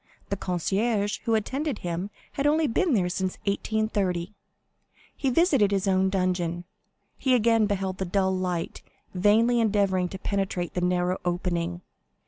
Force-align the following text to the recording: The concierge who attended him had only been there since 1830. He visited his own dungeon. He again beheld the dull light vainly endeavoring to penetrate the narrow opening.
The 0.29 0.35
concierge 0.35 1.19
who 1.25 1.35
attended 1.35 1.77
him 1.77 2.09
had 2.31 2.47
only 2.47 2.65
been 2.65 2.95
there 2.95 3.07
since 3.07 3.37
1830. 3.45 4.33
He 5.15 5.29
visited 5.29 5.69
his 5.69 5.87
own 5.87 6.09
dungeon. 6.09 6.63
He 7.19 7.35
again 7.35 7.67
beheld 7.67 7.99
the 7.99 8.05
dull 8.05 8.35
light 8.35 8.81
vainly 9.13 9.59
endeavoring 9.59 10.09
to 10.09 10.17
penetrate 10.17 10.73
the 10.73 10.81
narrow 10.81 11.19
opening. 11.23 11.81